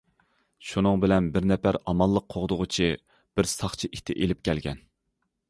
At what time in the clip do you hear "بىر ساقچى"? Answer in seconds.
3.41-3.93